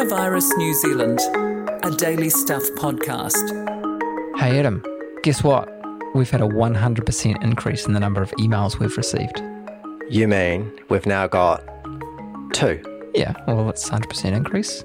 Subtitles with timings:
[0.00, 1.20] Coronavirus New Zealand,
[1.84, 3.50] a daily stuff podcast.
[4.38, 4.82] Hey Adam,
[5.22, 5.68] guess what?
[6.14, 9.42] We've had a 100% increase in the number of emails we've received.
[10.08, 11.62] You mean we've now got
[12.54, 12.82] two?
[13.14, 14.82] Yeah, well, it's 100% increase.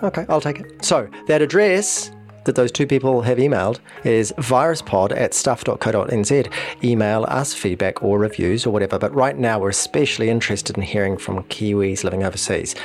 [0.00, 0.84] Okay, I'll take it.
[0.84, 2.12] So, that address
[2.44, 6.52] that those two people have emailed is viruspod at stuff.co.nz.
[6.84, 11.18] Email us feedback or reviews or whatever, but right now we're especially interested in hearing
[11.18, 12.76] from Kiwis living overseas.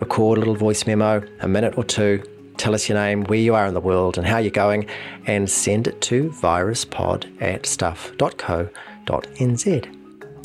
[0.00, 2.22] Record a little voice memo, a minute or two,
[2.56, 4.86] tell us your name, where you are in the world, and how you're going,
[5.26, 8.70] and send it to viruspod at stuff.co.nz.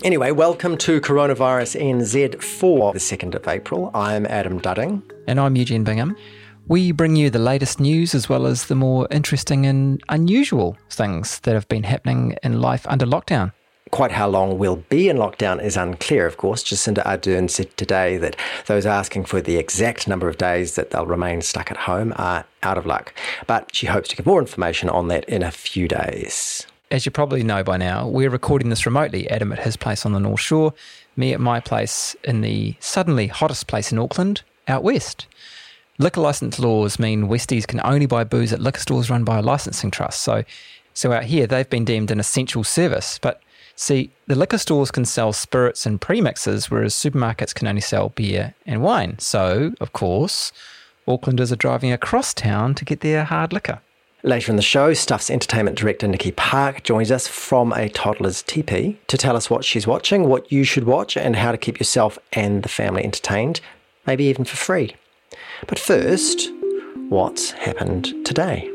[0.04, 3.92] Anyway, welcome to Coronavirus NZ for the 2nd of April.
[3.94, 5.02] I'm Adam Dudding.
[5.26, 6.18] And I'm Eugene Bingham.
[6.68, 11.40] We bring you the latest news as well as the more interesting and unusual things
[11.40, 13.54] that have been happening in life under lockdown.
[13.92, 16.64] Quite how long we'll be in lockdown is unclear, of course.
[16.64, 21.06] Jacinda Ardern said today that those asking for the exact number of days that they'll
[21.06, 23.14] remain stuck at home are out of luck.
[23.46, 26.66] But she hopes to give more information on that in a few days.
[26.92, 29.30] As you probably know by now, we're recording this remotely.
[29.30, 30.74] Adam at his place on the North Shore,
[31.16, 35.28] me at my place in the suddenly hottest place in Auckland, out west.
[35.98, 39.42] Liquor license laws mean Westies can only buy booze at liquor stores run by a
[39.42, 40.22] licensing trust.
[40.22, 40.44] So,
[40.94, 43.18] so out here, they've been deemed an essential service.
[43.20, 43.42] But
[43.76, 48.54] see, the liquor stores can sell spirits and premixes, whereas supermarkets can only sell beer
[48.66, 49.20] and wine.
[49.20, 50.52] So, of course,
[51.08, 53.80] Aucklanders are driving across town to get their hard liquor.
[54.24, 58.98] Later in the show, Stuff's entertainment director Nicky Park joins us from a toddler's teepee
[59.06, 62.18] to tell us what she's watching, what you should watch, and how to keep yourself
[62.34, 63.62] and the family entertained,
[64.08, 64.96] maybe even for free.
[65.68, 66.50] But first,
[67.10, 68.75] what's happened today?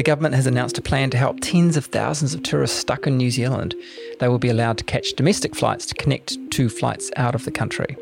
[0.00, 3.18] The government has announced a plan to help tens of thousands of tourists stuck in
[3.18, 3.74] New Zealand.
[4.18, 7.50] They will be allowed to catch domestic flights to connect to flights out of the
[7.50, 7.98] country.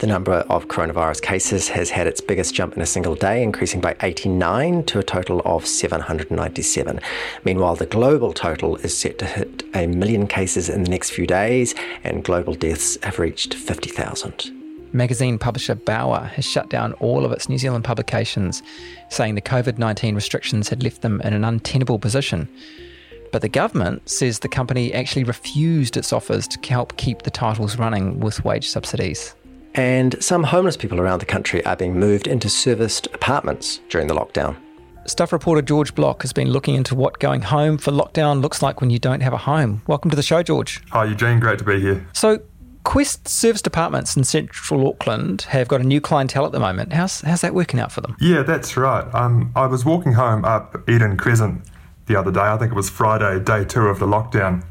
[0.00, 3.80] The number of coronavirus cases has had its biggest jump in a single day, increasing
[3.80, 6.98] by 89 to a total of 797.
[7.44, 11.28] Meanwhile, the global total is set to hit a million cases in the next few
[11.28, 14.53] days, and global deaths have reached 50,000.
[14.94, 18.62] Magazine publisher Bauer has shut down all of its New Zealand publications,
[19.08, 22.48] saying the COVID 19 restrictions had left them in an untenable position.
[23.32, 27.76] But the government says the company actually refused its offers to help keep the titles
[27.76, 29.34] running with wage subsidies.
[29.74, 34.14] And some homeless people around the country are being moved into serviced apartments during the
[34.14, 34.56] lockdown.
[35.06, 38.80] Stuff reporter George Block has been looking into what going home for lockdown looks like
[38.80, 39.82] when you don't have a home.
[39.86, 40.82] Welcome to the show, George.
[40.92, 41.40] Hi, Eugene.
[41.40, 42.06] Great to be here.
[42.14, 42.40] So,
[42.84, 46.92] Quest serviced apartments in central Auckland have got a new clientele at the moment.
[46.92, 48.16] How's, how's that working out for them?
[48.20, 49.12] Yeah, that's right.
[49.14, 51.62] Um, I was walking home up Eden Crescent
[52.06, 52.40] the other day.
[52.40, 54.64] I think it was Friday, day two of the lockdown.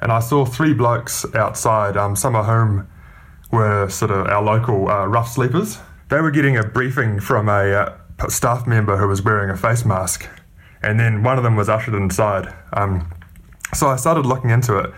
[0.00, 2.88] And I saw three blokes outside, um, some of whom
[3.50, 5.78] were sort of our local uh, rough sleepers.
[6.08, 9.84] They were getting a briefing from a uh, staff member who was wearing a face
[9.84, 10.28] mask.
[10.82, 12.54] And then one of them was ushered inside.
[12.72, 13.12] Um,
[13.74, 14.90] so I started looking into it.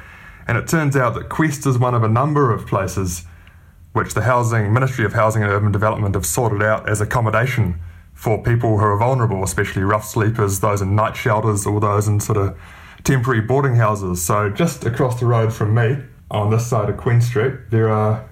[0.46, 3.24] And it turns out that Quest is one of a number of places
[3.92, 7.80] which the Housing Ministry of Housing and Urban Development have sorted out as accommodation
[8.14, 12.20] for people who are vulnerable, especially rough sleepers, those in night shelters, or those in
[12.20, 12.56] sort of
[13.02, 14.22] temporary boarding houses.
[14.22, 15.96] So just across the road from me,
[16.30, 18.28] on this side of Queen Street, there are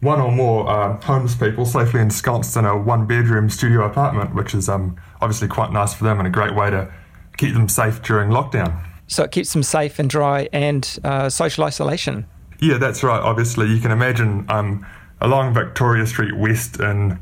[0.00, 4.68] one or more uh, homeless people safely ensconced in a one-bedroom studio apartment, which is
[4.68, 6.92] um, obviously quite nice for them and a great way to
[7.36, 8.84] keep them safe during lockdown.
[9.08, 12.26] So it keeps them safe and dry and uh, social isolation.
[12.60, 13.20] Yeah, that's right.
[13.20, 14.86] Obviously, you can imagine um,
[15.20, 17.18] along Victoria Street West in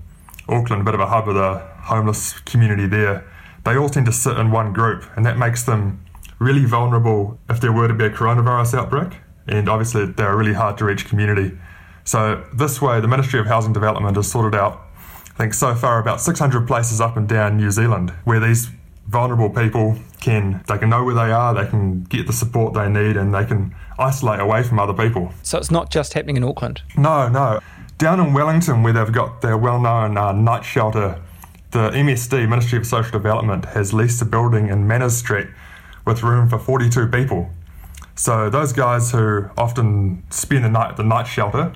[0.48, 3.24] Auckland, a bit of a hub of the homeless community there.
[3.64, 6.04] They all tend to sit in one group, and that makes them
[6.38, 9.18] really vulnerable if there were to be a coronavirus outbreak.
[9.46, 11.56] And obviously, they're a really hard to reach community.
[12.04, 14.80] So, this way, the Ministry of Housing Development has sorted out,
[15.34, 18.70] I think, so far about 600 places up and down New Zealand where these
[19.08, 22.88] vulnerable people can they can know where they are, they can get the support they
[22.88, 25.32] need, and they can isolate away from other people.
[25.42, 26.82] So it's not just happening in Auckland.
[26.96, 27.60] No, no.
[27.98, 31.20] Down in Wellington, where they've got their well-known uh, night shelter,
[31.70, 35.48] the MSD Ministry of Social Development has leased a building in Manners Street
[36.04, 37.50] with room for 42 people.
[38.14, 41.74] So those guys who often spend the night at the night shelter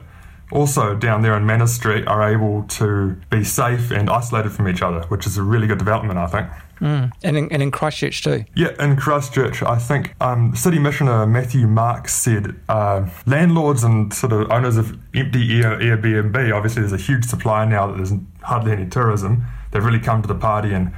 [0.51, 4.83] also down there in Manners Street are able to be safe and isolated from each
[4.83, 6.49] other, which is a really good development, I think.
[6.81, 7.13] Mm.
[7.23, 8.45] And, in, and in Christchurch too?
[8.55, 14.33] Yeah, in Christchurch, I think um, City Missioner Matthew Marks said uh, landlords and sort
[14.33, 18.13] of owners of empty Air, Airbnb, obviously there's a huge supply now that there's
[18.43, 19.45] hardly any tourism.
[19.71, 20.93] They've really come to the party and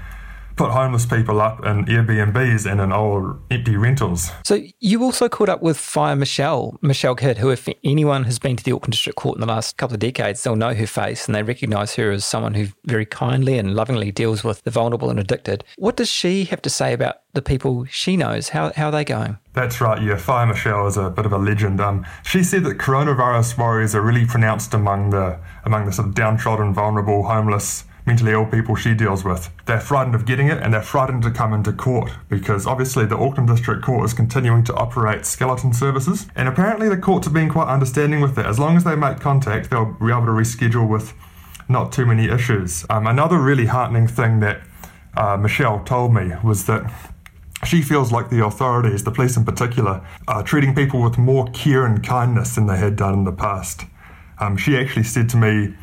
[0.57, 4.31] put homeless people up in Airbnbs and in old empty rentals.
[4.45, 8.57] So you also caught up with Fire Michelle, Michelle Kidd, who, if anyone has been
[8.57, 11.27] to the Auckland District Court in the last couple of decades, they'll know her face
[11.27, 15.11] and they recognise her as someone who very kindly and lovingly deals with the vulnerable
[15.11, 15.65] and addicted.
[15.77, 18.51] What does she have to say about the people she knows?
[18.51, 19.39] How, how are they going?
[19.55, 20.17] That's right, yeah.
[20.17, 21.81] Fire Michelle is a bit of a legend.
[21.81, 26.15] Um, she said that coronavirus worries are really pronounced among the among the sort of
[26.15, 29.51] downtrodden, vulnerable, homeless, mentally ill people she deals with.
[29.67, 33.17] They're frightened of getting it and they're frightened to come into court because obviously the
[33.17, 36.27] Auckland District Court is continuing to operate skeleton services.
[36.35, 38.47] And apparently the courts have been quite understanding with that.
[38.47, 41.15] As long as they make contact, they'll be able to reschedule with
[41.69, 42.85] not too many issues.
[42.91, 44.63] Um, another really heartening thing that
[45.17, 46.93] uh, Michelle told me was that
[47.65, 51.87] she feels like the authorities, the police in particular, are treating people with more care
[51.87, 53.83] and kindness than they had done in the past.
[54.41, 55.75] Um, she actually said to me,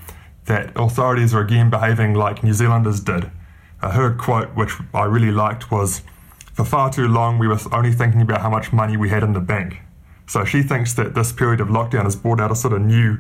[0.50, 3.32] that authorities are again behaving like New Zealanders did.
[3.82, 6.02] Uh, her quote, which I really liked, was
[6.54, 9.32] For far too long, we were only thinking about how much money we had in
[9.32, 9.80] the bank.
[10.28, 13.18] So she thinks that this period of lockdown has brought out a sort of new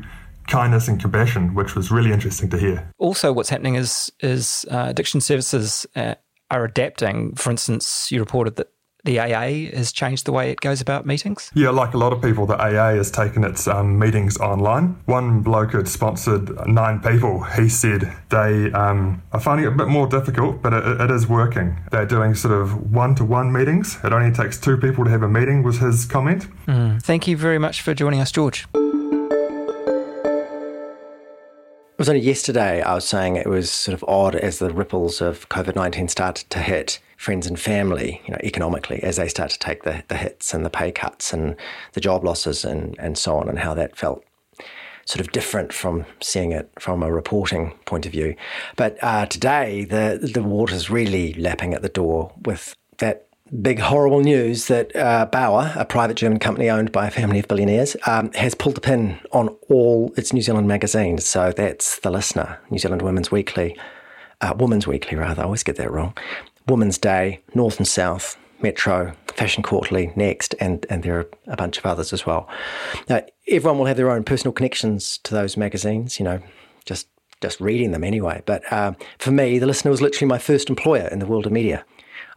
[0.47, 2.91] kindness and compassion, which was really interesting to hear.
[2.97, 6.15] Also, what's happening is is uh, addiction services uh,
[6.51, 7.35] are adapting.
[7.35, 8.67] For instance, you reported that
[9.09, 11.49] the AA has changed the way it goes about meetings?
[11.55, 14.99] Yeah, like a lot of people, the AA has taken its um, meetings online.
[15.05, 17.41] One bloke had sponsored nine people.
[17.43, 21.27] He said they um, are finding it a bit more difficult, but it, it is
[21.27, 21.75] working.
[21.91, 23.97] They're doing sort of one to one meetings.
[24.03, 26.47] It only takes two people to have a meeting, was his comment.
[26.67, 27.01] Mm.
[27.01, 28.67] Thank you very much for joining us, George.
[31.99, 35.19] It was only yesterday I was saying it was sort of odd as the ripples
[35.19, 39.51] of COVID 19 started to hit friends and family, you know, economically, as they start
[39.51, 41.57] to take the, the hits and the pay cuts and
[41.91, 44.23] the job losses and, and so on, and how that felt
[45.03, 48.33] sort of different from seeing it from a reporting point of view.
[48.77, 53.27] But uh, today, the the water's really lapping at the door with that
[53.61, 57.47] big horrible news that uh, Bauer, a private German company owned by a family of
[57.47, 61.25] billionaires, um, has pulled the pin on all its New Zealand magazines.
[61.25, 63.77] So that's The Listener, New Zealand Women's Weekly,
[64.41, 65.41] uh, Women's Weekly rather.
[65.41, 66.15] I always get that wrong.
[66.67, 71.77] Women's Day, North and South, Metro, Fashion Quarterly, Next, and, and there are a bunch
[71.77, 72.47] of others as well.
[73.07, 76.41] Now, everyone will have their own personal connections to those magazines, you know,
[76.85, 77.07] just
[77.41, 78.43] just reading them anyway.
[78.45, 81.53] But uh, for me, the listener was literally my first employer in the world of
[81.53, 81.85] media.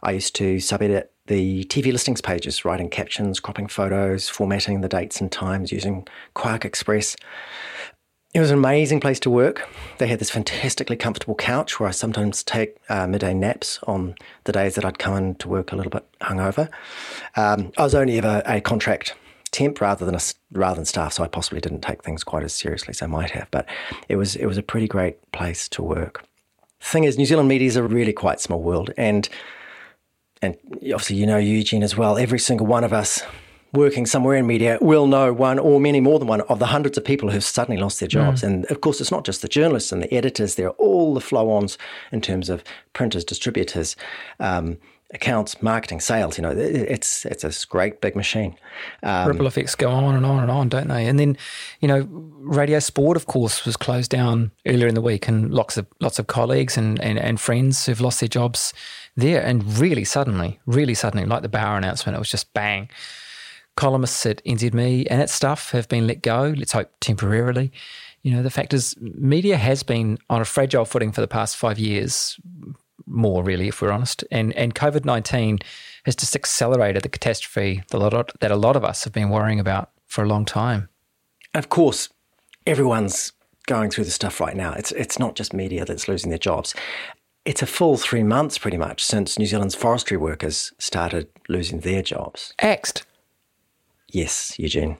[0.03, 5.21] I used to sub-edit the TV listings pages, writing captions, cropping photos, formatting the dates
[5.21, 6.05] and times using
[6.35, 7.15] QuarkXPress.
[8.33, 9.69] It was an amazing place to work.
[9.99, 14.51] They had this fantastically comfortable couch where I sometimes take uh, midday naps on the
[14.51, 16.69] days that I'd come in to work a little bit hungover.
[17.37, 19.13] Um, I was only ever a contract
[19.51, 20.19] temp rather than a
[20.51, 23.31] rather than staff, so I possibly didn't take things quite as seriously as I might
[23.31, 23.49] have.
[23.51, 23.67] But
[24.09, 26.25] it was it was a pretty great place to work.
[26.79, 29.29] The thing is, New Zealand media is a really quite small world, and
[30.43, 30.57] and
[30.93, 32.17] obviously you know Eugene as well.
[32.17, 33.21] Every single one of us
[33.73, 36.97] working somewhere in media will know one or many more than one of the hundreds
[36.97, 38.41] of people who've suddenly lost their jobs.
[38.41, 38.47] Mm.
[38.47, 41.21] And of course, it's not just the journalists and the editors, there are all the
[41.21, 41.77] flow ons
[42.11, 42.63] in terms of
[42.93, 43.95] printers, distributors.
[44.39, 44.77] Um,
[45.13, 46.37] accounts, marketing, sales.
[46.37, 48.55] You know, it's it's a great big machine.
[49.03, 51.05] Um, Ripple effects go on and on and on, don't they?
[51.05, 51.37] And then,
[51.81, 52.07] you know,
[52.39, 56.19] Radio Sport, of course, was closed down earlier in the week, and lots of lots
[56.19, 58.73] of colleagues and and, and friends who've lost their jobs
[59.15, 62.89] there, and really suddenly, really suddenly, like the Bauer announcement, it was just bang.
[63.75, 66.53] Columnists at NZME and its stuff have been let go.
[66.55, 67.71] Let's hope temporarily.
[68.21, 71.57] You know, the fact is, media has been on a fragile footing for the past
[71.57, 72.39] five years,
[73.05, 74.23] more really, if we're honest.
[74.31, 75.59] And and COVID nineteen
[76.05, 80.23] has just accelerated the catastrophe that a lot of us have been worrying about for
[80.23, 80.89] a long time.
[81.53, 82.09] Of course,
[82.65, 83.33] everyone's
[83.65, 84.73] going through the stuff right now.
[84.73, 86.75] It's it's not just media that's losing their jobs.
[87.45, 92.01] It's a full three months, pretty much, since New Zealand's forestry workers started losing their
[92.01, 92.53] jobs.
[92.59, 93.03] Axed.
[94.07, 94.97] Yes, Eugene,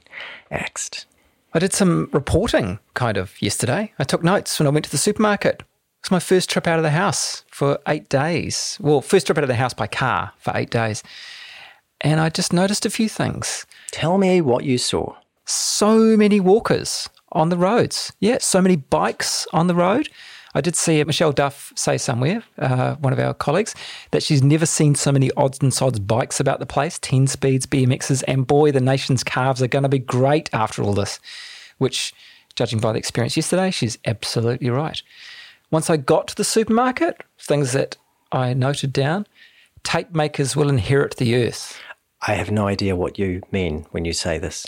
[0.51, 1.05] axed.
[1.53, 3.93] I did some reporting kind of yesterday.
[3.97, 5.61] I took notes when I went to the supermarket.
[5.61, 5.65] It
[6.03, 8.77] was my first trip out of the house for eight days.
[8.81, 11.01] Well, first trip out of the house by car for eight days.
[12.01, 13.65] And I just noticed a few things.
[13.91, 15.15] Tell me what you saw.
[15.45, 18.11] So many walkers on the roads.
[18.19, 20.09] Yeah, so many bikes on the road.
[20.55, 23.73] I did see Michelle Duff say somewhere, uh, one of our colleagues,
[24.11, 27.65] that she's never seen so many odds and sods bikes about the place 10 speeds,
[27.65, 31.19] BMXs, and boy, the nation's calves are going to be great after all this,
[31.79, 32.13] which,
[32.55, 35.01] judging by the experience yesterday, she's absolutely right.
[35.71, 37.97] Once I got to the supermarket, things that
[38.31, 39.25] I noted down
[39.83, 41.77] tape makers will inherit the earth.
[42.25, 44.65] I have no idea what you mean when you say this.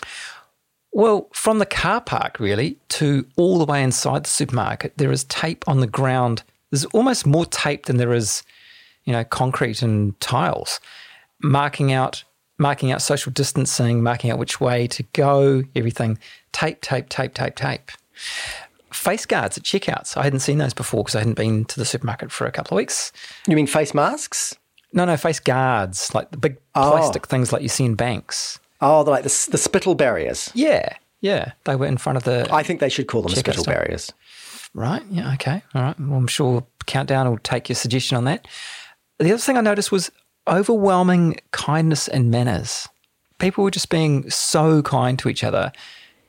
[0.96, 5.25] Well, from the car park, really, to all the way inside the supermarket, there is
[5.25, 6.42] tape on the ground.
[6.72, 8.44] There's almost more tape than there is
[9.04, 10.80] you know, concrete and tiles,
[11.44, 12.24] marking out
[12.58, 16.18] marking out social distancing, marking out which way to go, everything.
[16.54, 17.92] Tape, tape, tape, tape, tape.
[18.90, 20.16] Face guards at checkouts.
[20.16, 22.75] I hadn't seen those before because I hadn't been to the supermarket for a couple
[22.75, 23.12] of weeks.
[23.46, 24.56] You mean face masks?
[24.94, 26.92] No, no, face guards, like the big Oh.
[26.92, 28.58] plastic things like you see in banks.
[28.82, 30.51] Oh, they're like the, the spittle barriers.
[30.53, 31.53] Yeah, yeah.
[31.63, 32.48] They were in front of the.
[32.51, 34.12] I think they should call them spittle barriers.
[34.74, 35.03] Right.
[35.10, 35.34] Yeah.
[35.34, 35.63] Okay.
[35.74, 36.00] All right.
[36.00, 38.48] Well, I'm sure Countdown will take your suggestion on that.
[39.20, 40.12] The other thing I noticed was
[40.48, 42.88] overwhelming kindness and manners.
[43.39, 45.72] People were just being so kind to each other,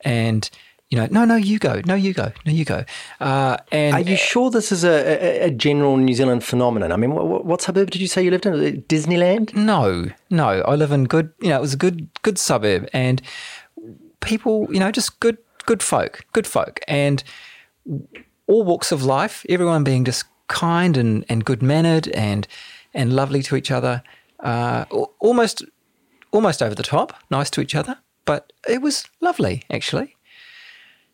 [0.02, 0.48] and
[0.90, 2.84] you know, no, no, you go, no, you go, no, you go.
[3.20, 6.92] Uh, and Are you sure this is a, a, a general New Zealand phenomenon?
[6.92, 8.82] I mean, what, what suburb did you say you lived in?
[8.82, 9.54] Disneyland?
[9.54, 10.48] No, no.
[10.48, 11.32] I live in good.
[11.40, 13.20] You know, it was a good, good suburb, and
[14.20, 14.68] people.
[14.72, 17.24] You know, just good, good folk, good folk, and
[18.46, 19.44] all walks of life.
[19.48, 22.46] Everyone being just kind and and good mannered and
[22.94, 24.02] and lovely to each other.
[24.40, 24.84] Uh,
[25.18, 25.64] almost,
[26.30, 27.98] almost over the top, nice to each other.
[28.24, 30.15] But it was lovely, actually.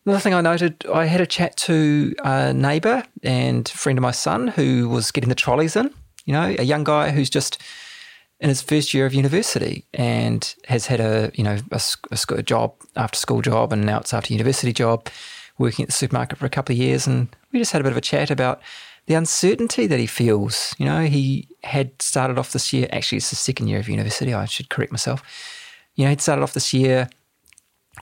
[0.05, 4.11] Another thing I noted, I had a chat to a neighbour and friend of my
[4.11, 5.93] son who was getting the trolleys in.
[6.25, 7.61] You know, a young guy who's just
[8.43, 11.81] in his first year of university and has had a you know a,
[12.29, 15.07] a job after school job and now it's after university job
[15.57, 17.93] working at the supermarket for a couple of years and we just had a bit
[17.93, 18.59] of a chat about
[19.05, 23.29] the uncertainty that he feels you know he had started off this year actually it's
[23.29, 25.23] the second year of university I should correct myself
[25.95, 27.09] you know he'd started off this year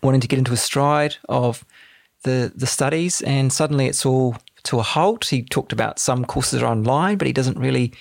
[0.01, 1.63] wanting to get into a stride of
[2.24, 5.25] the the studies and suddenly it's all to a halt.
[5.25, 7.94] He talked about some courses are online, but he doesn't really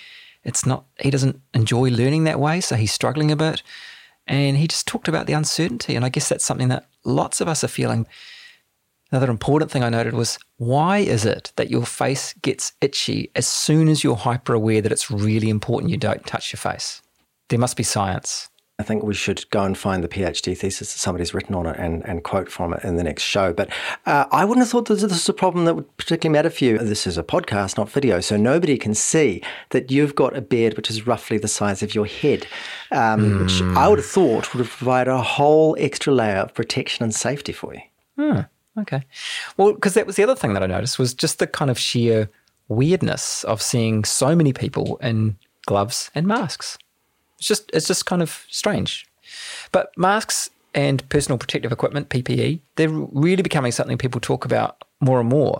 [0.43, 3.61] it's not he doesn't enjoy learning that way, so he's struggling a bit.
[4.27, 5.95] And he just talked about the uncertainty.
[5.95, 8.07] And I guess that's something that lots of us are feeling.
[9.11, 13.45] Another important thing I noted was why is it that your face gets itchy as
[13.45, 17.01] soon as you're hyper aware that it's really important you don't touch your face?
[17.49, 18.47] There must be science.
[18.81, 21.77] I think we should go and find the PhD thesis that somebody's written on it
[21.77, 23.53] and, and quote from it in the next show.
[23.53, 23.69] But
[24.07, 26.65] uh, I wouldn't have thought that this is a problem that would particularly matter for
[26.65, 26.79] you.
[26.79, 30.77] This is a podcast, not video, so nobody can see that you've got a beard
[30.77, 32.47] which is roughly the size of your head,
[32.91, 37.03] um, which I would have thought would have provided a whole extra layer of protection
[37.03, 37.81] and safety for you.
[38.15, 38.39] Hmm.
[38.79, 39.03] Okay.
[39.57, 41.77] Well, because that was the other thing that I noticed was just the kind of
[41.77, 42.29] sheer
[42.67, 46.79] weirdness of seeing so many people in gloves and masks.
[47.41, 49.07] It's just it's just kind of strange.
[49.71, 55.19] But masks and personal protective equipment (PPE) they're really becoming something people talk about more
[55.19, 55.59] and more.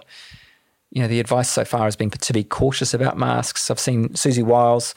[0.91, 3.71] You know, the advice so far has been to be cautious about masks.
[3.71, 4.93] I've seen Siouxsie Wiles,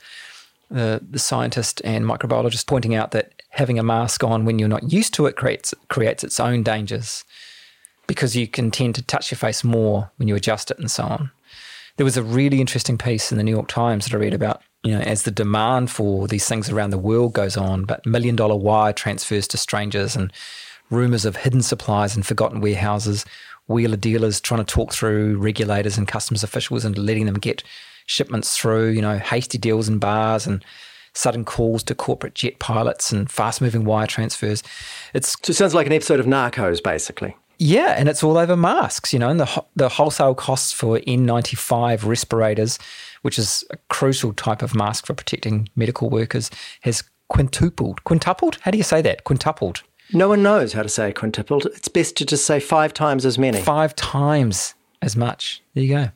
[0.70, 4.92] the, the scientist and microbiologist, pointing out that having a mask on when you're not
[4.92, 7.24] used to it creates creates its own dangers
[8.06, 11.04] because you can tend to touch your face more when you adjust it and so
[11.04, 11.30] on.
[11.96, 14.60] There was a really interesting piece in the New York Times that I read about,
[14.84, 18.36] you know, as the demand for these things around the world goes on, but million
[18.36, 20.32] dollar wire transfers to strangers and
[20.90, 23.24] rumors of hidden supplies and forgotten warehouses,
[23.66, 27.62] wheeler dealers trying to talk through regulators and customs officials and letting them get
[28.06, 30.62] shipments through, you know, hasty deals in bars and
[31.14, 34.62] sudden calls to corporate jet pilots and fast moving wire transfers.
[35.14, 37.36] It's So it sounds like an episode of Narcos, basically.
[37.58, 42.04] yeah, and it's all over masks, you know, and the the wholesale costs for N95
[42.04, 42.78] respirators,
[43.24, 46.50] which is a crucial type of mask for protecting medical workers,
[46.82, 48.04] has quintupled.
[48.04, 48.58] Quintupled?
[48.60, 49.24] How do you say that?
[49.24, 49.82] Quintupled.
[50.12, 51.64] No one knows how to say quintupled.
[51.74, 53.60] It's best to just say five times as many.
[53.62, 55.62] Five times as much.
[55.72, 56.08] There you go.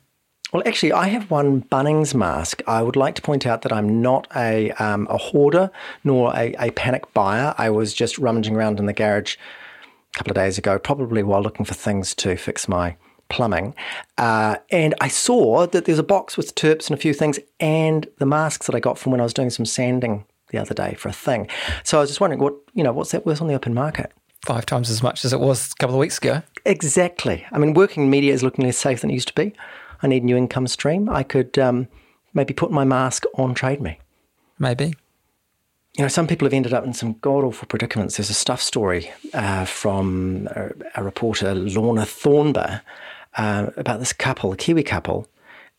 [0.53, 2.61] Well, actually, I have one Bunnings mask.
[2.67, 5.71] I would like to point out that I'm not a, um, a hoarder
[6.03, 7.55] nor a, a panic buyer.
[7.57, 9.35] I was just rummaging around in the garage
[10.13, 12.95] a couple of days ago, probably while looking for things to fix my
[13.29, 13.73] plumbing.
[14.17, 18.07] Uh, and I saw that there's a box with terps and a few things and
[18.17, 20.95] the masks that I got from when I was doing some sanding the other day
[20.95, 21.47] for a thing.
[21.83, 24.11] So I was just wondering, what you know, what's that worth on the open market?
[24.45, 26.41] Five times as much as it was a couple of weeks ago.
[26.65, 27.45] Exactly.
[27.51, 29.53] I mean, working media is looking less safe than it used to be.
[30.01, 31.09] I need a new income stream.
[31.09, 31.87] I could um,
[32.33, 33.99] maybe put my mask on Trade Me.
[34.57, 34.93] Maybe.
[35.97, 38.17] You know, some people have ended up in some god awful predicaments.
[38.17, 42.81] There's a stuff story uh, from a, a reporter, Lorna Thornber,
[43.37, 45.27] uh, about this couple, a Kiwi couple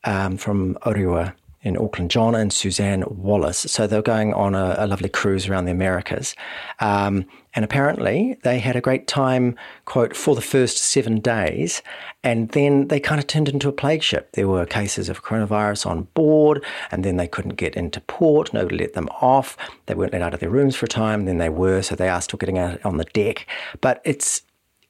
[0.05, 3.59] um, from Orewa in Auckland, John and Suzanne Wallace.
[3.59, 6.35] So they're going on a, a lovely cruise around the Americas.
[6.79, 11.83] Um, and apparently they had a great time, quote, for the first seven days.
[12.23, 14.33] And then they kind of turned into a plague ship.
[14.33, 18.55] There were cases of coronavirus on board, and then they couldn't get into port.
[18.55, 19.57] Nobody let them off.
[19.87, 21.27] They weren't let out of their rooms for a time.
[21.27, 23.47] Then they were, so they are still getting out on the deck.
[23.81, 24.43] But it's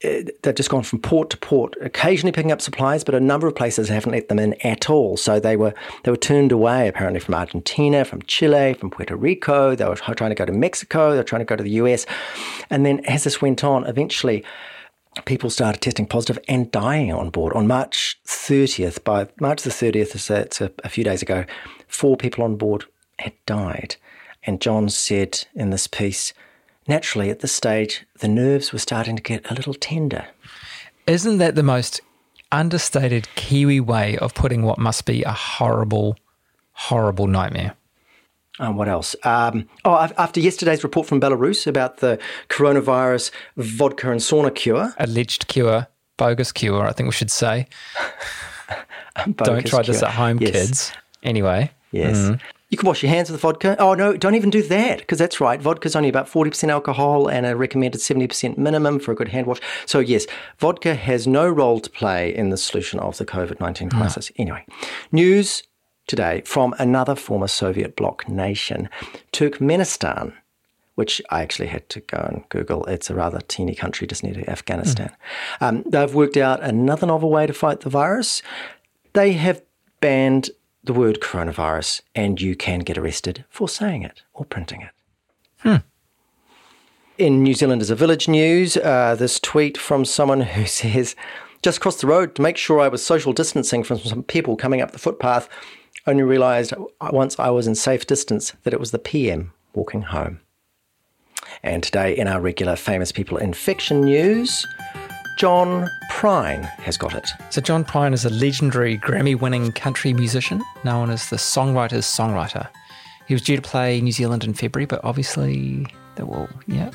[0.02, 3.46] Uh, they've just gone from port to port, occasionally picking up supplies, but a number
[3.46, 5.16] of places haven't let them in at all.
[5.16, 9.74] So they were they were turned away apparently from Argentina, from Chile, from Puerto Rico.
[9.74, 11.10] They were trying to go to Mexico.
[11.10, 12.06] They were trying to go to the US,
[12.70, 14.44] and then as this went on, eventually
[15.24, 17.52] people started testing positive and dying on board.
[17.54, 21.44] On March 30th, by March the 30th, so it's a, a few days ago,
[21.88, 22.84] four people on board
[23.18, 23.96] had died.
[24.44, 26.32] And John said in this piece,
[26.90, 30.26] naturally at this stage, the nerves were starting to get a little tender.
[31.06, 32.02] Isn't that the most
[32.52, 36.16] understated Kiwi way of putting what must be a horrible,
[36.72, 37.74] horrible nightmare?
[38.58, 39.16] Um, what else?
[39.24, 42.18] Um, oh, after yesterday's report from Belarus about the
[42.48, 44.92] coronavirus vodka and sauna cure.
[44.98, 45.86] Alleged cure,
[46.18, 47.68] bogus cure, I think we should say.
[49.36, 49.94] don't try cure.
[49.94, 50.50] this at home, yes.
[50.50, 50.92] kids.
[51.22, 51.70] Anyway.
[51.92, 52.18] Yes.
[52.18, 52.40] Mm.
[52.70, 53.76] You can wash your hands with vodka.
[53.80, 55.60] Oh, no, don't even do that because that's right.
[55.60, 59.60] Vodka's only about 40% alcohol and a recommended 70% minimum for a good hand wash.
[59.86, 60.26] So, yes,
[60.58, 64.30] vodka has no role to play in the solution of the COVID 19 crisis.
[64.30, 64.42] No.
[64.42, 64.64] Anyway,
[65.10, 65.64] news
[66.06, 68.88] today from another former Soviet bloc nation,
[69.32, 70.32] Turkmenistan,
[70.94, 72.84] which I actually had to go and Google.
[72.84, 75.10] It's a rather teeny country just near to Afghanistan.
[75.60, 75.66] Mm.
[75.66, 78.42] Um, they've worked out another novel way to fight the virus.
[79.12, 79.60] They have
[80.00, 80.50] banned
[80.82, 84.90] the word coronavirus, and you can get arrested for saying it or printing it.
[85.58, 85.76] Hmm.
[87.18, 91.14] In New Zealand as a village news, uh, this tweet from someone who says,
[91.62, 94.80] just crossed the road to make sure I was social distancing from some people coming
[94.80, 95.48] up the footpath.
[96.06, 100.40] Only realised once I was in safe distance that it was the PM walking home.
[101.62, 104.66] And today, in our regular famous people in fiction news,
[105.36, 107.30] John Prine has got it.
[107.50, 112.68] So, John Prine is a legendary Grammy winning country musician known as the songwriter's songwriter.
[113.26, 115.86] He was due to play New Zealand in February, but obviously,
[116.18, 116.90] well, yeah.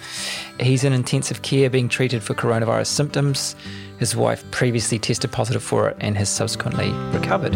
[0.60, 3.56] He's in intensive care being treated for coronavirus symptoms.
[4.00, 7.54] His wife previously tested positive for it and has subsequently recovered.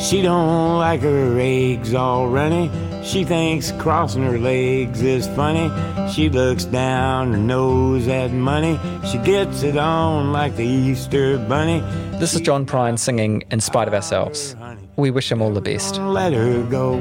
[0.00, 2.70] She don't like her eggs all runny.
[3.04, 5.70] She thinks crossing her legs is funny.
[6.10, 8.80] She looks down her nose at money.
[9.12, 11.80] She gets it on like the Easter bunny.
[12.18, 14.56] This is John Prine singing In Spite of Ourselves.
[14.96, 15.98] We wish him all the best.
[15.98, 16.94] Let her go.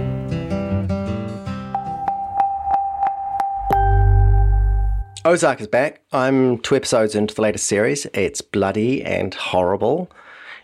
[5.23, 6.01] Ozark is back.
[6.11, 8.05] I'm two episodes into the latest series.
[8.13, 10.11] It's bloody and horrible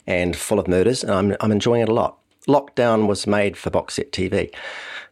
[0.06, 2.18] and full of murders, and I'm, I'm enjoying it a lot.
[2.46, 4.54] Lockdown was made for box set TV.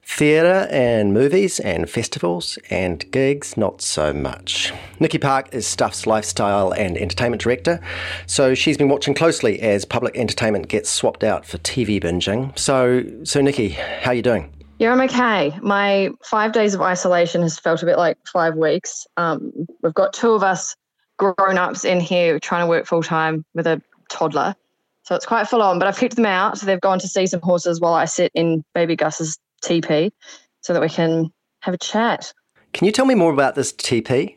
[0.09, 4.73] Theatre and movies and festivals and gigs, not so much.
[5.01, 7.81] Nicky Park is Stuff's lifestyle and entertainment director,
[8.25, 12.57] so she's been watching closely as public entertainment gets swapped out for TV binging.
[12.57, 14.51] So, so Nicky, how are you doing?
[14.79, 15.53] Yeah, I'm okay.
[15.61, 19.05] My five days of isolation has felt a bit like five weeks.
[19.17, 19.51] Um,
[19.83, 20.75] we've got two of us
[21.17, 24.55] grown ups in here trying to work full time with a toddler.
[25.03, 26.57] So it's quite full on, but I've kicked them out.
[26.57, 30.11] So they've gone to see some horses while I sit in baby Gus's teepee
[30.61, 32.33] so that we can have a chat.
[32.73, 34.35] Can you tell me more about this TP?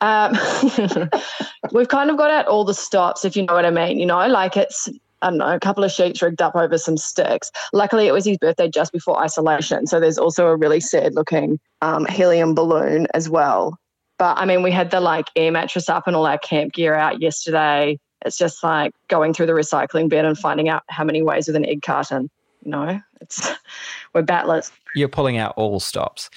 [0.00, 0.36] Um,
[1.72, 3.98] we've kind of got out all the stops, if you know what I mean.
[3.98, 4.88] You know, like it's
[5.22, 7.50] I don't know, a couple of sheets rigged up over some sticks.
[7.72, 9.86] Luckily, it was his birthday just before isolation.
[9.86, 13.78] So there's also a really sad looking um, helium balloon as well.
[14.18, 16.94] But I mean, we had the like air mattress up and all our camp gear
[16.94, 17.98] out yesterday.
[18.24, 21.56] It's just like going through the recycling bin and finding out how many ways with
[21.56, 22.30] an egg carton.
[22.64, 23.50] You know, it's
[24.14, 24.72] we're battlers.
[24.94, 26.30] You're pulling out all stops.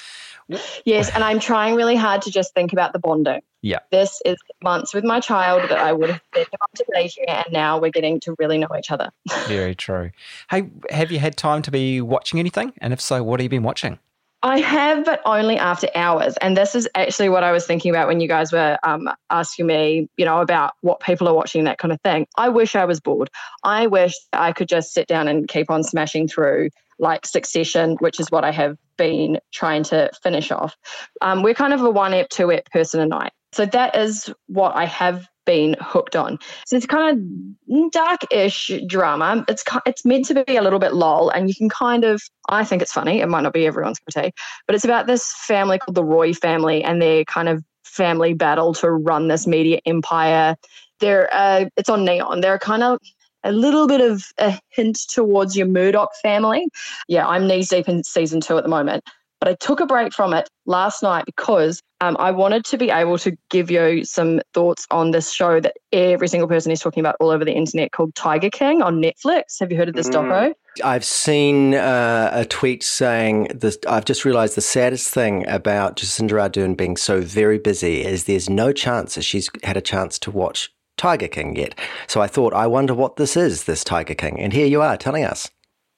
[0.86, 3.42] Yes, and I'm trying really hard to just think about the bonding.
[3.62, 3.80] Yeah.
[3.92, 7.80] This is months with my child that I would have been to daycare, and now
[7.80, 9.10] we're getting to really know each other.
[9.48, 10.12] Very true.
[10.50, 12.72] Hey, have you had time to be watching anything?
[12.78, 14.00] And if so, what have you been watching?
[14.44, 16.38] I have, but only after hours.
[16.38, 19.66] And this is actually what I was thinking about when you guys were um, asking
[19.66, 22.28] me, you know, about what people are watching, that kind of thing.
[22.38, 23.30] I wish I was bored.
[23.64, 26.70] I wish I could just sit down and keep on smashing through
[27.00, 30.76] like Succession, which is what I have been trying to finish off.
[31.22, 33.32] Um, we're kind of a one ep, two ep person a night.
[33.54, 36.38] So that is what I have been hooked on.
[36.68, 39.44] So it's kind of dark-ish drama.
[39.48, 42.64] It's it's meant to be a little bit lol, and you can kind of I
[42.64, 43.22] think it's funny.
[43.22, 44.34] It might not be everyone's cup of tea,
[44.68, 48.76] but it's about this family called the Roy family and their kind of family battle
[48.76, 50.56] to run this media empire.
[51.00, 52.42] They're uh, it's on Neon.
[52.42, 53.00] They're kind of
[53.44, 56.68] a little bit of a hint towards your Murdoch family.
[57.08, 59.04] Yeah, I'm knees deep in season two at the moment.
[59.40, 62.90] But I took a break from it last night because um, I wanted to be
[62.90, 67.02] able to give you some thoughts on this show that every single person is talking
[67.02, 69.60] about all over the internet called Tiger King on Netflix.
[69.60, 70.14] Have you heard of this mm.
[70.14, 70.54] doco?
[70.84, 73.78] I've seen uh, a tweet saying this.
[73.88, 78.50] I've just realised the saddest thing about Jacinda Ardern being so very busy is there's
[78.50, 81.78] no chance that she's had a chance to watch Tiger King yet.
[82.08, 84.40] So I thought, I wonder what this is, this Tiger King.
[84.40, 85.50] And here you are telling us.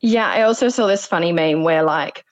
[0.01, 2.23] Yeah, I also saw this funny meme where like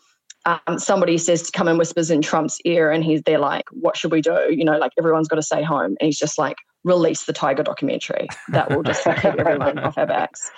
[0.48, 3.98] um, somebody says to come and whispers in Trump's ear, and he's they're like, "What
[3.98, 6.56] should we do?" You know, like everyone's got to stay home, and he's just like,
[6.86, 8.28] "Release the Tiger documentary.
[8.50, 10.50] That will just keep everyone off our backs."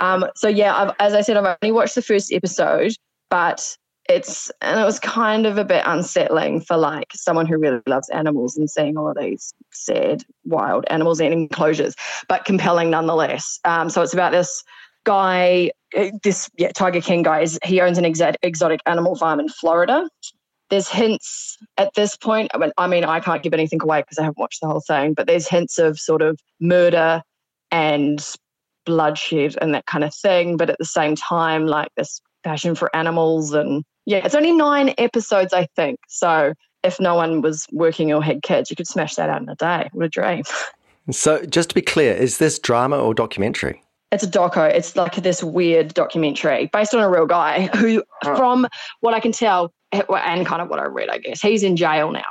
[0.00, 2.92] Um, so yeah, I've, as I said, I've only watched the first episode,
[3.28, 3.76] but
[4.08, 8.08] it's and it was kind of a bit unsettling for like someone who really loves
[8.10, 11.94] animals and seeing all of these sad wild animals in enclosures,
[12.26, 13.60] but compelling nonetheless.
[13.66, 14.64] Um, so it's about this
[15.06, 19.48] guy, uh, this yeah, Tiger King guy, is he owns an exotic animal farm in
[19.48, 20.06] Florida.
[20.68, 22.50] There's hints at this point.
[22.52, 24.82] I mean, I, mean, I can't give anything away because I haven't watched the whole
[24.86, 27.22] thing, but there's hints of sort of murder
[27.70, 28.20] and
[28.84, 30.56] bloodshed and that kind of thing.
[30.56, 34.92] But at the same time, like this passion for animals and yeah, it's only nine
[34.98, 36.00] episodes, I think.
[36.08, 39.48] So if no one was working or had kids, you could smash that out in
[39.48, 39.88] a day.
[39.92, 40.42] What a dream.
[41.12, 43.80] So just to be clear, is this drama or documentary?
[44.16, 44.68] It's a doco.
[44.72, 48.66] It's like this weird documentary based on a real guy who, from
[49.00, 52.10] what I can tell, and kind of what I read, I guess he's in jail
[52.10, 52.24] now.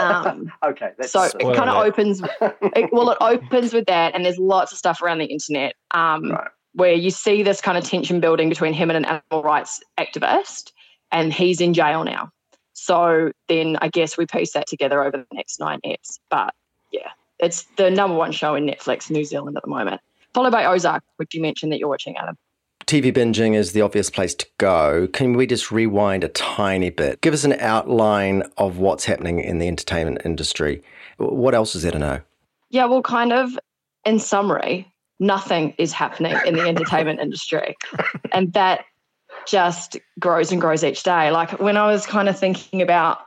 [0.00, 2.22] Um, okay, so it kind of opens.
[2.74, 6.32] It, well, it opens with that, and there's lots of stuff around the internet um,
[6.32, 6.48] right.
[6.72, 10.72] where you see this kind of tension building between him and an animal rights activist,
[11.12, 12.30] and he's in jail now.
[12.72, 16.18] So then I guess we piece that together over the next nine eps.
[16.30, 16.54] But
[16.90, 20.00] yeah, it's the number one show in Netflix New Zealand at the moment
[20.36, 22.36] followed by Ozark, which you mentioned that you're watching, Adam.
[22.84, 25.08] TV binging is the obvious place to go.
[25.14, 27.22] Can we just rewind a tiny bit?
[27.22, 30.82] Give us an outline of what's happening in the entertainment industry.
[31.16, 32.20] What else is there to know?
[32.68, 33.58] Yeah, well, kind of
[34.04, 37.74] in summary, nothing is happening in the entertainment industry.
[38.32, 38.84] And that
[39.46, 41.30] just grows and grows each day.
[41.30, 43.20] Like when I was kind of thinking about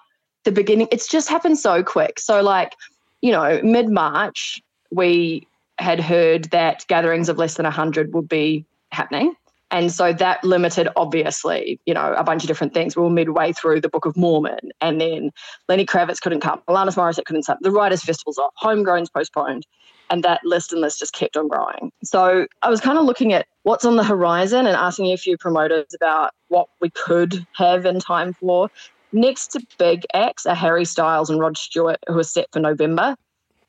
[0.43, 2.19] the beginning, it's just happened so quick.
[2.19, 2.73] So, like,
[3.21, 5.47] you know, mid March, we
[5.79, 9.35] had heard that gatherings of less than 100 would be happening.
[9.71, 12.95] And so that limited, obviously, you know, a bunch of different things.
[12.95, 15.31] We were midway through the Book of Mormon, and then
[15.67, 19.67] Lenny Kravitz couldn't come, Alanis Morissette couldn't come, the Writers' Festival's off, Homegrown's postponed,
[20.09, 21.91] and that list and list just kept on growing.
[22.03, 25.37] So I was kind of looking at what's on the horizon and asking a few
[25.37, 28.71] promoters about what we could have in time for.
[29.11, 33.15] Next to big acts are Harry Styles and Rod Stewart, who are set for November.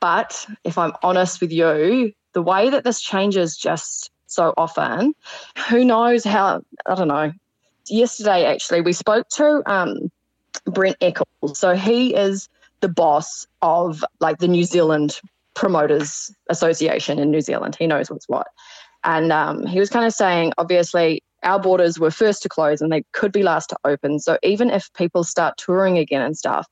[0.01, 5.15] But if I'm honest with you, the way that this changes just so often,
[5.69, 7.33] who knows how, I don't know.
[7.89, 10.11] Yesterday, actually, we spoke to um,
[10.65, 11.59] Brent Eccles.
[11.59, 12.49] So he is
[12.81, 15.21] the boss of like the New Zealand
[15.55, 17.77] Promoters Association in New Zealand.
[17.79, 18.47] He knows what's what.
[19.03, 22.93] And um, he was kind of saying, obviously, our borders were first to close and
[22.93, 24.19] they could be last to open.
[24.19, 26.67] So even if people start touring again and stuff,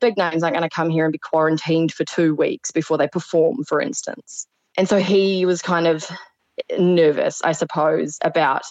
[0.00, 3.08] big names aren't going to come here and be quarantined for two weeks before they
[3.08, 4.46] perform, for instance.
[4.76, 6.08] And so he was kind of
[6.78, 8.62] nervous, I suppose, about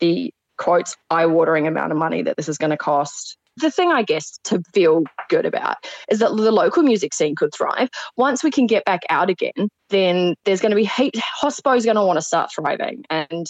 [0.00, 3.36] the quotes eye watering amount of money that this is going to cost.
[3.56, 5.76] The thing, I guess, to feel good about
[6.08, 7.88] is that the local music scene could thrive.
[8.16, 11.16] Once we can get back out again, then there's going to be heat.
[11.16, 13.46] Hospo's going to want to start thriving and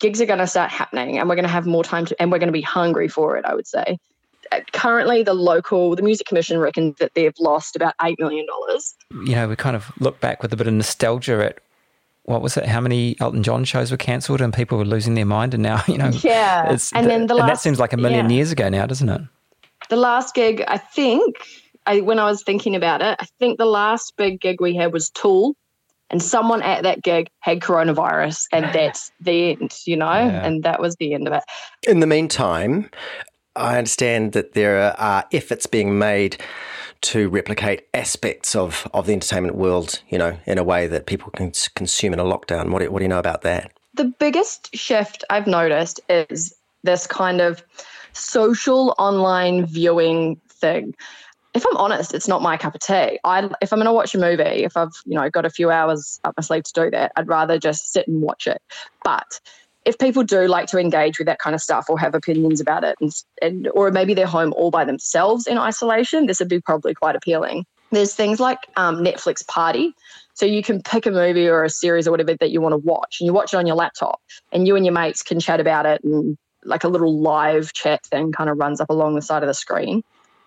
[0.00, 2.32] gigs are going to start happening and we're going to have more time to, and
[2.32, 3.98] we're going to be hungry for it, I would say
[4.72, 9.34] currently the local the music commission reckons that they've lost about eight million dollars you
[9.34, 11.58] know we kind of look back with a bit of nostalgia at
[12.24, 15.26] what was it how many elton john shows were cancelled and people were losing their
[15.26, 17.78] mind and now you know yeah it's and the, then the last, and that seems
[17.78, 18.36] like a million yeah.
[18.36, 19.20] years ago now doesn't it
[19.88, 21.36] the last gig i think
[21.86, 24.92] I, when i was thinking about it i think the last big gig we had
[24.92, 25.56] was tool
[26.10, 30.46] and someone at that gig had coronavirus and that's the end you know yeah.
[30.46, 31.42] and that was the end of it
[31.88, 32.88] in the meantime
[33.56, 36.38] I understand that there are efforts being made
[37.02, 41.30] to replicate aspects of, of the entertainment world, you know, in a way that people
[41.32, 42.70] can consume in a lockdown.
[42.70, 43.72] What do, what do you know about that?
[43.94, 47.62] The biggest shift I've noticed is this kind of
[48.12, 50.94] social online viewing thing.
[51.54, 53.18] If I'm honest, it's not my cup of tea.
[53.24, 55.70] I if I'm going to watch a movie, if I've you know got a few
[55.70, 58.62] hours up my sleeve to do that, I'd rather just sit and watch it.
[59.04, 59.38] But
[59.84, 62.84] if people do like to engage with that kind of stuff or have opinions about
[62.84, 66.60] it, and, and or maybe they're home all by themselves in isolation, this would be
[66.60, 67.64] probably quite appealing.
[67.90, 69.92] There's things like um, Netflix Party.
[70.34, 72.78] So you can pick a movie or a series or whatever that you want to
[72.78, 75.60] watch, and you watch it on your laptop, and you and your mates can chat
[75.60, 79.22] about it and like a little live chat thing kind of runs up along the
[79.22, 80.02] side of the screen.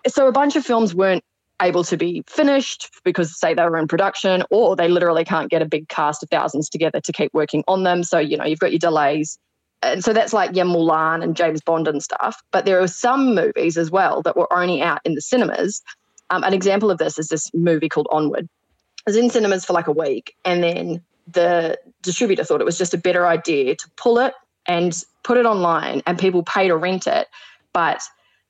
[0.08, 1.22] So a bunch of films weren't
[1.62, 5.62] able to be finished because say they were in production or they literally can't get
[5.62, 8.02] a big cast of thousands together to keep working on them.
[8.02, 9.38] So, you know, you've got your delays.
[9.82, 12.42] And so that's like yeah, Mulan and James Bond and stuff.
[12.50, 15.82] But there are some movies as well that were only out in the cinemas.
[16.30, 18.44] Um, an example of this is this movie called Onward.
[18.44, 22.78] It was in cinemas for like a week, and then the distributor thought it was
[22.78, 24.34] just a better idea to pull it
[24.66, 27.28] and put it online, and people pay to rent it.
[27.72, 28.00] But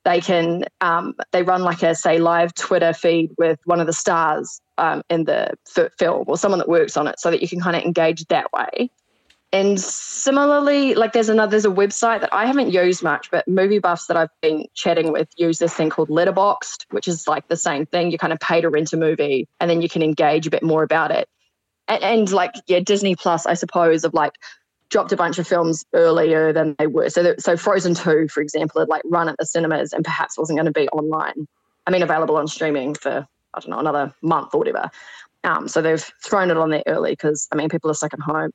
[0.07, 3.93] they can um, they run like a say live Twitter feed with one of the
[3.93, 7.49] stars um, in the f- film or someone that works on it, so that you
[7.49, 8.89] can kind of engage that way.
[9.53, 13.81] And similarly, like there's another there's a website that I haven't used much, but movie
[13.81, 17.57] buffs that I've been chatting with use this thing called Letterboxd, which is like the
[17.57, 18.13] same thing.
[18.13, 20.63] You kind of pay to rent a movie, and then you can engage a bit
[20.63, 21.29] more about it.
[21.89, 24.35] And, and like yeah, Disney Plus, I suppose, of like
[24.91, 27.11] dropped a bunch of films earlier than they were.
[27.11, 30.57] So, so Frozen Two, for example, had like run at the cinemas and perhaps wasn't
[30.57, 31.47] going to be online.
[31.87, 34.91] I mean, available on streaming for I don't know another month or whatever.
[35.45, 38.21] Um, so they've thrown it on there early because I mean people are stuck at
[38.21, 38.51] home.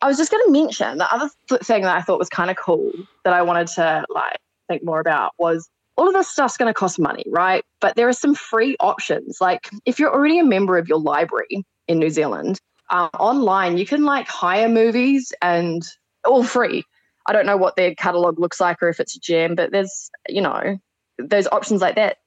[0.00, 2.56] I was just going to mention the other thing that I thought was kind of
[2.56, 2.92] cool
[3.24, 6.74] that I wanted to like think more about was all of this stuff's going to
[6.74, 7.64] cost money, right?
[7.80, 9.38] But there are some free options.
[9.40, 12.60] Like if you're already a member of your library in New Zealand,
[12.92, 15.82] um, online you can like hire movies and
[16.24, 16.84] all free.
[17.26, 20.10] I don't know what their catalog looks like or if it's a gem, but there's
[20.28, 20.78] you know
[21.18, 22.18] there's options like that.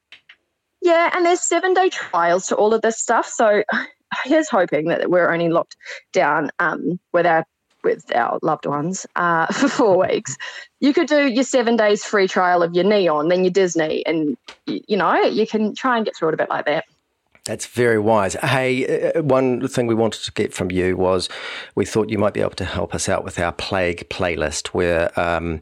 [0.82, 3.28] Yeah, and there's seven day trials to all of this stuff.
[3.28, 3.64] So
[4.26, 5.78] here's hoping that we're only locked
[6.12, 7.46] down um, with our
[7.84, 10.36] with our loved ones uh, for four weeks.
[10.80, 14.36] You could do your seven days free trial of your Neon, then your Disney, and
[14.66, 16.86] you know you can try and get through it a bit like that.
[17.46, 18.34] That's very wise.
[18.34, 21.30] Hey, uh, one thing we wanted to get from you was
[21.76, 25.18] we thought you might be able to help us out with our plague playlist, where
[25.20, 25.62] um,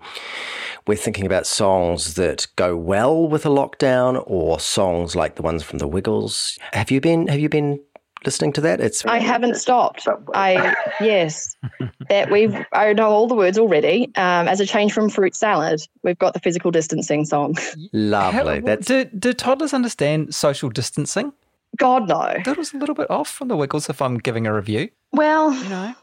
[0.88, 5.62] we're thinking about songs that go well with a lockdown, or songs like the ones
[5.62, 6.58] from the Wiggles.
[6.72, 7.28] Have you been?
[7.28, 7.82] Have you been
[8.26, 8.80] listening to that?
[8.80, 10.08] It's I haven't stopped.
[10.34, 11.58] I yes,
[12.10, 14.06] that we've I know all the words already.
[14.16, 17.58] Um, as a change from fruit salad, we've got the physical distancing song.
[17.92, 18.60] lovely.
[18.62, 21.34] How- That's do, do toddlers understand social distancing?
[21.78, 22.36] God no.
[22.46, 24.90] That was a little bit off from the Wiggles if I'm giving a review.
[25.12, 25.96] Well, You know?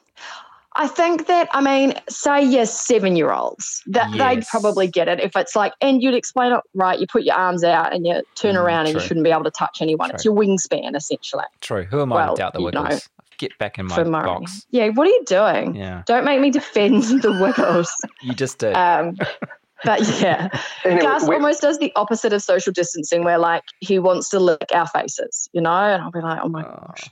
[0.77, 5.19] I think that I mean, say your seven year olds that they'd probably get it
[5.19, 6.99] if it's like, and you'd explain it right.
[6.99, 9.43] You put your arms out and you turn Mm, around and you shouldn't be able
[9.45, 10.11] to touch anyone.
[10.13, 11.83] It's your wingspan essentially True.
[11.83, 13.09] Who am I Well, to doubt the you know, Wiggles?
[13.37, 14.65] Get back in my box.
[14.71, 15.75] Yeah, what are you doing?
[15.75, 16.03] Yeah.
[16.07, 17.91] Don't make me defend the Wiggles.
[18.23, 18.75] You just did.
[18.75, 19.17] Um,
[19.85, 20.49] but yeah,
[20.85, 24.67] Anyway, Gus almost does the opposite of social distancing, where like he wants to lick
[24.75, 26.85] our faces, you know, and I'll be like, oh my Oh.
[26.89, 27.09] gosh,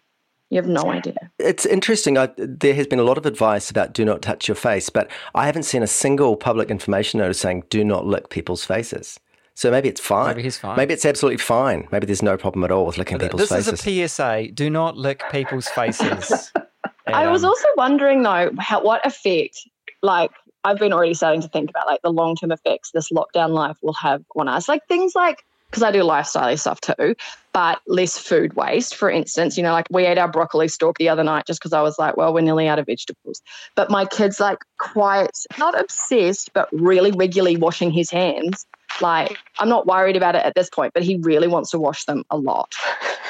[0.50, 1.16] you have no idea.
[1.38, 2.16] It's interesting.
[2.18, 5.10] I, there has been a lot of advice about do not touch your face, but
[5.34, 9.18] I haven't seen a single public information notice saying do not lick people's faces.
[9.54, 10.28] So maybe it's fine.
[10.28, 10.76] Maybe he's fine.
[10.76, 11.88] Maybe it's absolutely fine.
[11.90, 13.84] Maybe there's no problem at all with licking people's this faces.
[13.84, 14.52] is a PSA.
[14.52, 16.52] Do not lick people's faces.
[17.08, 19.58] I was also wondering though, how, what effect,
[20.02, 20.30] like
[20.68, 23.78] I've been already starting to think about like the long term effects this lockdown life
[23.82, 24.68] will have on us.
[24.68, 27.14] Like things like, because I do lifestyle stuff too,
[27.52, 28.94] but less food waste.
[28.94, 31.72] For instance, you know, like we ate our broccoli stalk the other night just because
[31.72, 33.40] I was like, well, we're nearly out of vegetables.
[33.76, 38.66] But my kid's like quite, not obsessed, but really regularly washing his hands.
[39.00, 42.04] Like, I'm not worried about it at this point, but he really wants to wash
[42.04, 42.74] them a lot.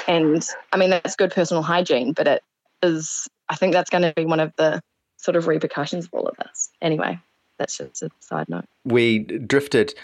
[0.06, 2.42] And I mean, that's good personal hygiene, but it
[2.82, 4.80] is, I think that's going to be one of the
[5.16, 6.70] sort of repercussions of all of this.
[6.80, 7.18] Anyway,
[7.58, 8.64] that's just a side note.
[8.84, 9.94] we drifted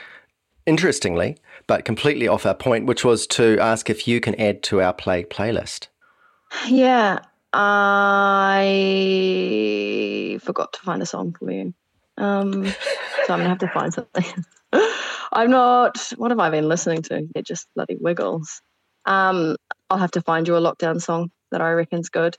[0.66, 1.36] interestingly,
[1.66, 4.92] but completely off our point, which was to ask if you can add to our
[4.92, 5.88] play playlist.
[6.68, 7.20] Yeah,
[7.52, 11.74] I forgot to find a song for you.
[12.16, 14.24] Um, so I'm gonna have to find something.
[15.32, 16.12] I'm not.
[16.16, 17.26] What have I been listening to?
[17.34, 18.62] It just bloody wiggles.
[19.04, 19.56] Um,
[19.90, 22.36] I'll have to find you a lockdown song that I reckon's good.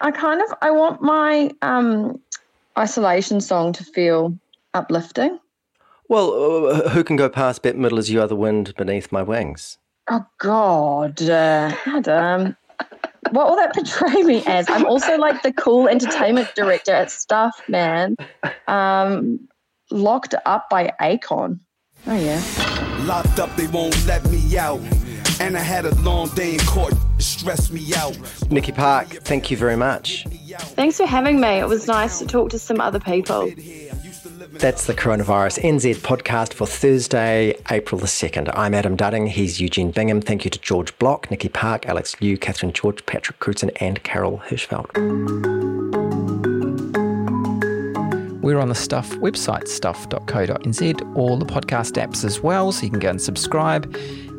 [0.00, 2.20] I kind of I want my um
[2.78, 4.38] isolation song to feel
[4.74, 5.38] uplifting.
[6.08, 9.22] Well, uh, who can go past Bette Midler as you are the wind beneath my
[9.22, 9.78] wings?
[10.10, 12.56] Oh God, uh, Adam.
[13.30, 14.68] What will that portray me as?
[14.68, 18.16] I'm also like the cool entertainment director at Stuff, man.
[18.68, 19.48] Um,
[19.90, 21.58] locked up by Akon.
[22.06, 22.42] Oh yeah.
[23.06, 24.80] Locked up, they won't let me out.
[25.40, 28.16] And I had a long day in court, stressed me out.
[28.50, 30.26] Nicky Park, thank you very much.
[30.58, 31.48] Thanks for having me.
[31.48, 33.52] It was nice to talk to some other people.
[34.52, 38.50] That's the Coronavirus NZ podcast for Thursday, April the 2nd.
[38.54, 39.28] I'm Adam Dudding.
[39.28, 40.20] He's Eugene Bingham.
[40.20, 44.42] Thank you to George Block, Nicky Park, Alex Liu, Catherine George, Patrick Crewdson, and Carol
[44.46, 44.90] Hirschfeld.
[48.42, 53.00] We're on the Stuff website, stuff.co.nz, all the podcast apps as well, so you can
[53.00, 53.96] go and subscribe.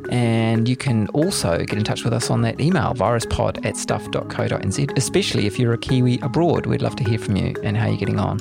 [0.09, 4.97] And you can also get in touch with us on that email, viruspod at stuff.co.nz,
[4.97, 6.65] especially if you're a Kiwi abroad.
[6.65, 8.39] We'd love to hear from you and how you're getting on.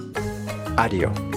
[0.77, 1.34] Adio.